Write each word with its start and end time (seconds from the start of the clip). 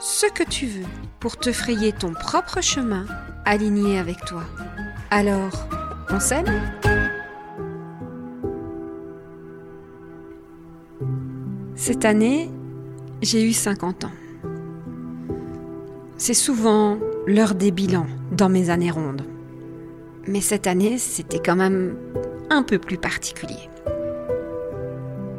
ce 0.00 0.24
que 0.26 0.42
tu 0.42 0.64
veux 0.64 0.86
pour 1.20 1.36
te 1.36 1.52
frayer 1.52 1.92
ton 1.92 2.14
propre 2.14 2.62
chemin 2.62 3.04
aligné 3.44 3.98
avec 3.98 4.24
toi. 4.24 4.42
Alors, 5.10 5.68
on 6.08 6.18
s'aime 6.18 6.46
Cette 11.76 12.04
année, 12.04 12.50
j'ai 13.20 13.46
eu 13.46 13.52
50 13.52 14.04
ans. 14.04 14.12
C'est 16.16 16.34
souvent 16.34 16.98
l'heure 17.26 17.54
des 17.54 17.70
bilans 17.70 18.06
dans 18.32 18.48
mes 18.48 18.70
années 18.70 18.90
rondes. 18.90 19.22
Mais 20.26 20.40
cette 20.40 20.66
année, 20.66 20.98
c'était 20.98 21.40
quand 21.40 21.56
même 21.56 21.96
un 22.48 22.62
peu 22.62 22.78
plus 22.78 22.98
particulier. 22.98 23.68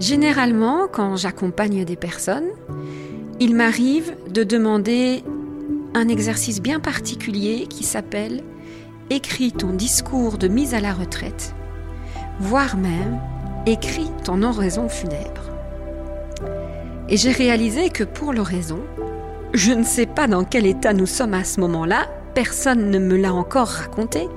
Généralement, 0.00 0.88
quand 0.90 1.16
j'accompagne 1.16 1.84
des 1.84 1.96
personnes, 1.96 2.50
il 3.40 3.54
m'arrive 3.54 4.14
de 4.30 4.44
demander 4.44 5.24
un 5.94 6.08
exercice 6.08 6.60
bien 6.60 6.80
particulier 6.80 7.66
qui 7.68 7.84
s'appelle 7.84 8.42
Écris 9.10 9.52
ton 9.52 9.70
discours 9.70 10.38
de 10.38 10.48
mise 10.48 10.74
à 10.74 10.80
la 10.80 10.92
retraite, 10.92 11.54
voire 12.40 12.76
même 12.76 13.20
Écris 13.66 14.10
ton 14.24 14.42
oraison 14.42 14.88
funèbre. 14.88 15.50
Et 17.08 17.16
j'ai 17.16 17.32
réalisé 17.32 17.90
que 17.90 18.04
pour 18.04 18.32
l'oraison, 18.32 18.80
je 19.52 19.72
ne 19.72 19.84
sais 19.84 20.06
pas 20.06 20.26
dans 20.26 20.44
quel 20.44 20.66
état 20.66 20.92
nous 20.92 21.06
sommes 21.06 21.34
à 21.34 21.44
ce 21.44 21.60
moment-là, 21.60 22.06
personne 22.34 22.90
ne 22.90 22.98
me 22.98 23.16
l'a 23.16 23.32
encore 23.32 23.68
raconté. 23.68 24.28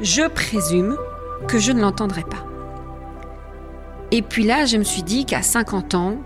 Je 0.00 0.26
présume 0.28 0.96
que 1.48 1.58
je 1.58 1.72
ne 1.72 1.80
l'entendrai 1.80 2.22
pas. 2.22 2.44
Et 4.10 4.22
puis 4.22 4.44
là, 4.44 4.64
je 4.64 4.76
me 4.76 4.84
suis 4.84 5.02
dit 5.02 5.26
qu'à 5.26 5.42
50 5.42 5.94
ans, 5.94 6.16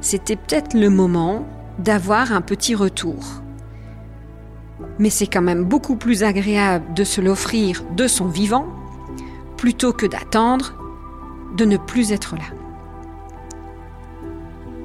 c'était 0.00 0.36
peut-être 0.36 0.74
le 0.74 0.90
moment 0.90 1.46
d'avoir 1.78 2.32
un 2.32 2.40
petit 2.40 2.74
retour. 2.74 3.42
Mais 4.98 5.10
c'est 5.10 5.26
quand 5.26 5.42
même 5.42 5.64
beaucoup 5.64 5.96
plus 5.96 6.22
agréable 6.22 6.94
de 6.94 7.04
se 7.04 7.20
l'offrir 7.20 7.82
de 7.96 8.06
son 8.06 8.26
vivant 8.26 8.66
plutôt 9.56 9.92
que 9.92 10.06
d'attendre 10.06 10.74
de 11.56 11.64
ne 11.64 11.76
plus 11.76 12.12
être 12.12 12.36
là. 12.36 12.44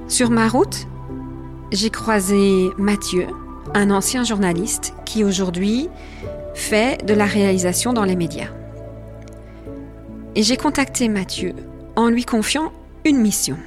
Sur 0.07 0.29
ma 0.29 0.47
route, 0.47 0.87
j'ai 1.71 1.89
croisé 1.89 2.69
Mathieu, 2.77 3.27
un 3.73 3.91
ancien 3.91 4.23
journaliste 4.23 4.93
qui 5.05 5.23
aujourd'hui 5.23 5.89
fait 6.53 7.05
de 7.05 7.13
la 7.13 7.25
réalisation 7.25 7.93
dans 7.93 8.03
les 8.03 8.15
médias. 8.15 8.49
Et 10.35 10.43
j'ai 10.43 10.57
contacté 10.57 11.07
Mathieu 11.09 11.53
en 11.95 12.07
lui 12.07 12.25
confiant 12.25 12.71
une 13.05 13.17
mission. 13.17 13.57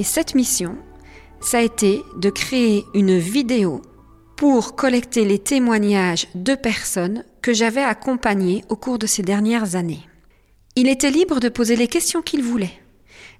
Et 0.00 0.02
cette 0.02 0.34
mission, 0.34 0.78
ça 1.42 1.58
a 1.58 1.60
été 1.60 2.02
de 2.16 2.30
créer 2.30 2.86
une 2.94 3.18
vidéo 3.18 3.82
pour 4.34 4.74
collecter 4.74 5.26
les 5.26 5.38
témoignages 5.38 6.26
de 6.34 6.54
personnes 6.54 7.22
que 7.42 7.52
j'avais 7.52 7.82
accompagnées 7.82 8.64
au 8.70 8.76
cours 8.76 8.98
de 8.98 9.06
ces 9.06 9.22
dernières 9.22 9.76
années. 9.76 10.08
Il 10.74 10.88
était 10.88 11.10
libre 11.10 11.38
de 11.38 11.50
poser 11.50 11.76
les 11.76 11.86
questions 11.86 12.22
qu'il 12.22 12.42
voulait, 12.42 12.80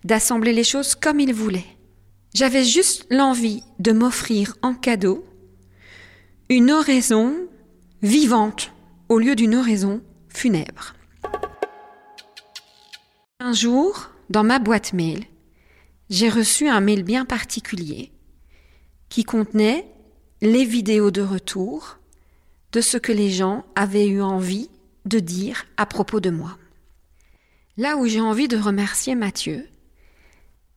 d'assembler 0.05 0.53
les 0.53 0.63
choses 0.63 0.95
comme 0.95 1.19
il 1.19 1.33
voulait. 1.33 1.65
J'avais 2.35 2.65
juste 2.65 3.07
l'envie 3.09 3.63
de 3.79 3.93
m'offrir 3.93 4.59
en 4.61 4.75
cadeau 4.75 5.25
une 6.51 6.71
oraison 6.71 7.37
vivante 8.03 8.71
au 9.09 9.19
lieu 9.19 9.35
d'une 9.35 9.55
oraison 9.55 10.03
funèbre. 10.29 10.93
Un 13.39 13.55
jour, 13.55 14.11
dans 14.29 14.45
ma 14.45 14.59
boîte 14.59 14.93
mail, 14.93 15.25
j'ai 16.11 16.29
reçu 16.29 16.69
un 16.69 16.81
mail 16.81 17.05
bien 17.05 17.25
particulier 17.25 18.11
qui 19.09 19.25
contenait 19.25 19.87
les 20.43 20.65
vidéos 20.65 21.13
de 21.13 21.23
retour 21.23 21.99
de 22.73 22.81
ce 22.81 22.99
que 22.99 23.13
les 23.13 23.31
gens 23.31 23.65
avaient 23.77 24.09
eu 24.09 24.21
envie 24.21 24.69
de 25.05 25.21
dire 25.21 25.67
à 25.77 25.87
propos 25.87 26.21
de 26.21 26.31
moi. 26.31 26.59
Là 27.77 27.97
où 27.97 28.07
j'ai 28.07 28.21
envie 28.21 28.49
de 28.49 28.57
remercier 28.57 29.15
Mathieu, 29.15 29.67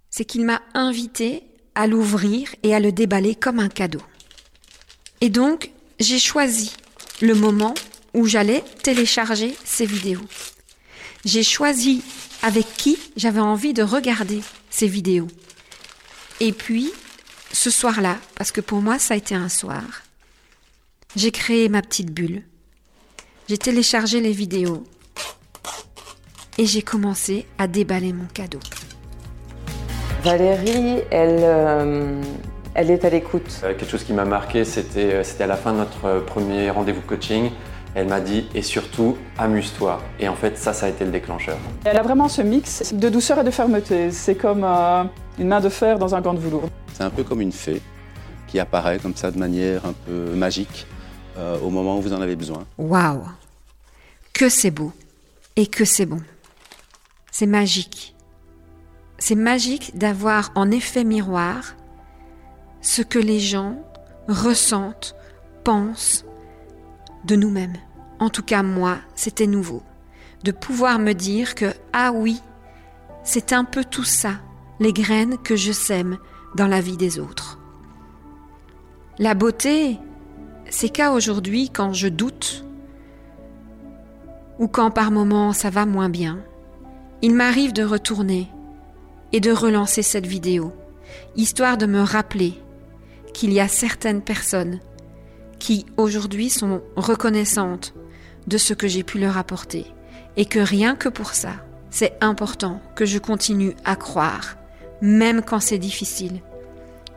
c'est 0.09 0.25
qu'il 0.25 0.45
m'a 0.45 0.61
invité 0.75 1.44
à 1.75 1.88
l'ouvrir 1.88 2.55
et 2.61 2.75
à 2.75 2.79
le 2.79 2.91
déballer 2.91 3.35
comme 3.35 3.59
un 3.59 3.69
cadeau. 3.69 4.01
Et 5.21 5.29
donc, 5.29 5.71
j'ai 6.00 6.19
choisi 6.19 6.75
le 7.21 7.33
moment 7.33 7.73
où 8.13 8.27
j'allais 8.27 8.63
télécharger 8.83 9.55
ces 9.63 9.85
vidéos. 9.85 10.21
J'ai 11.25 11.44
choisi 11.44 12.03
avec 12.44 12.65
qui 12.77 13.00
j'avais 13.15 13.39
envie 13.39 13.73
de 13.73 13.81
regarder 13.81 14.41
ces 14.73 14.88
vidéos. 14.88 15.28
Et 16.39 16.51
puis, 16.51 16.91
ce 17.51 17.69
soir-là, 17.69 18.17
parce 18.35 18.51
que 18.51 18.59
pour 18.59 18.81
moi 18.81 18.97
ça 18.97 19.13
a 19.13 19.17
été 19.17 19.35
un 19.35 19.47
soir, 19.47 19.84
j'ai 21.16 21.29
créé 21.29 21.69
ma 21.69 21.84
petite 21.84 22.11
bulle. 22.11 22.41
J'ai 23.47 23.59
téléchargé 23.59 24.19
les 24.19 24.31
vidéos 24.31 24.83
et 26.57 26.66
j'ai 26.66 26.81
commencé 26.81 27.45
à 27.59 27.67
déballer 27.67 28.13
mon 28.13 28.25
cadeau. 28.25 28.59
Valérie, 30.23 31.03
elle, 31.12 31.39
euh, 31.44 32.22
elle 32.73 32.89
est 32.89 33.06
à 33.06 33.09
l'écoute. 33.12 33.62
Euh, 33.63 33.75
quelque 33.75 33.91
chose 33.91 34.03
qui 34.03 34.13
m'a 34.13 34.25
marqué, 34.25 34.66
c'était, 34.66 35.13
euh, 35.13 35.23
c'était 35.23 35.44
à 35.44 35.47
la 35.47 35.57
fin 35.57 35.73
de 35.73 35.78
notre 35.78 36.25
premier 36.25 36.72
rendez-vous 36.72 37.01
coaching. 37.01 37.51
Elle 37.96 38.08
m'a 38.08 38.22
dit 38.22 38.48
et 38.56 38.62
surtout 38.64 39.18
amuse-toi. 39.38 40.02
Et 40.20 40.28
en 40.28 40.36
fait, 40.36 40.58
ça, 40.58 40.74
ça 40.74 40.88
a 40.88 40.90
été 40.90 41.06
le 41.06 41.12
déclencheur. 41.12 41.58
Elle 41.86 41.98
a 41.98 42.02
vraiment 42.02 42.28
ce 42.28 42.42
mix 42.42 42.94
de 42.94 43.09
douceur 43.09 43.40
et 43.40 43.44
de 43.44 43.52
fermeté. 43.52 44.12
C'est 44.12 44.36
comme 44.36 44.64
euh, 44.64 45.04
une 45.38 45.48
main 45.48 45.59
de 45.62 45.70
fer 45.70 46.00
dans 46.00 46.16
un 46.16 46.22
gant 46.22 46.34
de 46.34 46.40
velours. 46.40 46.70
C'est 46.94 47.04
un 47.04 47.12
peu 47.12 47.24
comme 47.24 47.42
une 47.42 47.52
fée 47.52 47.81
qui 48.48 48.59
apparaît 48.59 48.98
comme 49.00 49.16
ça 49.16 49.30
de 49.30 49.38
manière 49.38 49.86
un 49.86 49.94
peu 49.94 50.34
magique 50.36 50.88
euh, 51.38 51.59
au 51.59 51.70
moment 51.70 51.98
où 51.98 52.02
vous 52.02 52.14
en 52.14 52.22
avez 52.22 52.36
besoin. 52.36 52.66
Waouh 52.78 53.24
Que 54.34 54.50
c'est 54.50 54.72
beau 54.72 54.92
et 55.56 55.68
que 55.68 55.86
c'est 55.86 56.06
bon. 56.08 56.22
C'est 57.31 57.48
magique. 57.48 58.16
C'est 59.20 59.36
magique 59.36 59.98
d'avoir 59.98 60.52
en 60.56 60.72
effet 60.72 61.04
miroir 61.04 61.75
ce 62.81 63.02
que 63.02 63.20
les 63.20 63.40
gens 63.40 63.75
ressentent, 64.28 65.16
pensent, 65.64 66.25
de 67.25 67.35
nous-mêmes. 67.35 67.78
En 68.19 68.29
tout 68.29 68.44
cas, 68.44 68.63
moi, 68.63 68.97
c'était 69.16 69.47
nouveau. 69.47 69.84
De 70.44 70.51
pouvoir 70.51 71.00
me 71.00 71.13
dire 71.13 71.56
que, 71.56 71.73
ah 71.94 72.11
oui, 72.13 72.41
c'est 73.23 73.53
un 73.53 73.63
peu 73.63 73.84
tout 73.84 74.03
ça, 74.03 74.34
les 74.79 74.94
graines 74.94 75.38
que 75.38 75.56
je 75.56 75.72
sème 75.72 76.17
dans 76.56 76.67
la 76.67 76.81
vie 76.81 76.97
des 76.97 77.19
autres. 77.19 77.59
La 79.19 79.33
beauté, 79.33 80.00
c'est 80.69 80.89
qu'à 80.89 81.12
aujourd'hui, 81.12 81.69
quand 81.69 81.94
je 81.94 82.07
doute, 82.07 82.66
ou 84.59 84.67
quand 84.67 84.91
par 84.91 85.12
moments 85.12 85.53
ça 85.53 85.69
va 85.69 85.85
moins 85.85 86.09
bien, 86.09 86.39
il 87.22 87.33
m'arrive 87.33 87.73
de 87.73 87.83
retourner 87.83 88.50
et 89.31 89.39
de 89.39 89.51
relancer 89.51 90.01
cette 90.01 90.25
vidéo, 90.25 90.73
histoire 91.35 91.78
de 91.78 91.85
me 91.85 92.01
rappeler 92.01 92.53
qu'il 93.33 93.53
y 93.53 93.59
a 93.59 93.67
certaines 93.67 94.22
personnes 94.22 94.80
qui 95.63 95.86
aujourd'hui 95.95 96.50
sont 96.50 96.81
reconnaissantes 96.98 97.94
de 98.48 98.57
ce 98.57 98.74
que 98.74 98.89
j'ai 98.89 99.04
pu 99.04 99.18
leur 99.18 99.38
apporter 99.38 99.86
et 100.36 100.44
que 100.45 100.60
rien 100.60 100.98
que 100.98 101.07
pour 101.07 101.33
ça, 101.33 101.54
c'est 101.89 102.18
important 102.19 102.81
que 102.95 103.06
je 103.06 103.18
continue 103.18 103.74
à 103.86 103.95
croire, 103.95 104.57
même 105.00 105.42
quand 105.42 105.62
c'est 105.62 105.77
difficile, 105.77 106.42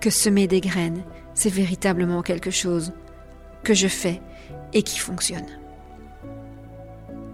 que 0.00 0.10
semer 0.10 0.46
des 0.46 0.60
graines, 0.60 1.02
c'est 1.34 1.50
véritablement 1.50 2.22
quelque 2.22 2.52
chose 2.52 2.93
que 3.64 3.75
je 3.75 3.88
fais 3.88 4.22
et 4.72 4.84
qui 4.84 5.00
fonctionne. 5.00 5.48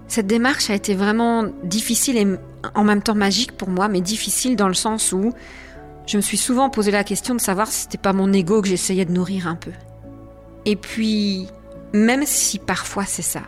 Cette 0.08 0.26
démarche 0.26 0.70
a 0.70 0.74
été 0.74 0.94
vraiment 0.94 1.44
difficile 1.62 2.16
et 2.16 2.26
en 2.74 2.84
même 2.84 3.02
temps 3.02 3.14
magique 3.14 3.52
pour 3.52 3.68
moi, 3.68 3.88
mais 3.88 4.00
difficile 4.00 4.56
dans 4.56 4.68
le 4.68 4.72
sens 4.72 5.12
où 5.12 5.34
je 6.06 6.16
me 6.16 6.22
suis 6.22 6.38
souvent 6.38 6.70
posé 6.70 6.90
la 6.90 7.04
question 7.04 7.34
de 7.34 7.40
savoir 7.42 7.66
si 7.66 7.82
c'était 7.82 7.98
pas 7.98 8.14
mon 8.14 8.32
ego 8.32 8.62
que 8.62 8.68
j'essayais 8.68 9.04
de 9.04 9.12
nourrir 9.12 9.46
un 9.46 9.56
peu. 9.56 9.72
Et 10.64 10.76
puis, 10.76 11.46
même 11.92 12.24
si 12.24 12.58
parfois 12.58 13.04
c'est 13.04 13.22
ça, 13.22 13.42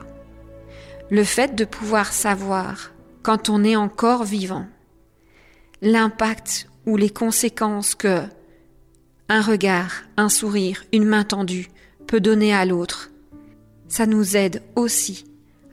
le 1.11 1.25
fait 1.25 1.55
de 1.55 1.64
pouvoir 1.64 2.12
savoir, 2.12 2.93
quand 3.22 3.49
on 3.49 3.64
est 3.64 3.76
encore 3.76 4.25
vivant, 4.25 4.66
l'impact 5.81 6.69
ou 6.87 6.96
les 6.96 7.11
conséquences 7.11 7.94
que 7.94 8.22
un 9.28 9.40
regard, 9.40 10.02
un 10.16 10.28
sourire, 10.28 10.84
une 10.93 11.05
main 11.05 11.25
tendue 11.25 11.69
peut 12.06 12.20
donner 12.20 12.52
à 12.52 12.64
l'autre, 12.64 13.11
ça 13.88 14.06
nous 14.06 14.37
aide 14.37 14.62
aussi 14.76 15.25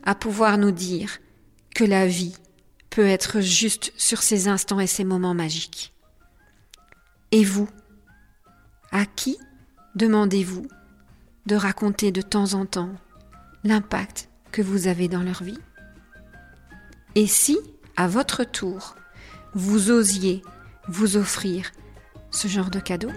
à 0.04 0.14
pouvoir 0.14 0.58
nous 0.58 0.70
dire 0.70 1.18
que 1.74 1.84
la 1.84 2.06
vie 2.06 2.34
peut 2.90 3.06
être 3.06 3.40
juste 3.40 3.92
sur 3.96 4.22
ces 4.22 4.48
instants 4.48 4.80
et 4.80 4.86
ces 4.86 5.04
moments 5.04 5.34
magiques. 5.34 5.92
Et 7.30 7.44
vous, 7.44 7.68
à 8.90 9.06
qui 9.06 9.38
demandez-vous 9.94 10.66
de 11.46 11.56
raconter 11.56 12.12
de 12.12 12.22
temps 12.22 12.54
en 12.54 12.66
temps 12.66 12.92
l'impact 13.64 14.28
que 14.50 14.62
vous 14.62 14.86
avez 14.86 15.08
dans 15.08 15.22
leur 15.22 15.42
vie. 15.42 15.58
Et 17.14 17.26
si, 17.26 17.58
à 17.96 18.08
votre 18.08 18.44
tour, 18.44 18.96
vous 19.54 19.90
osiez 19.90 20.42
vous 20.88 21.16
offrir 21.16 21.72
ce 22.30 22.48
genre 22.48 22.70
de 22.70 22.80
cadeau 22.80 23.10